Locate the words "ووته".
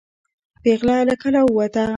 1.45-1.83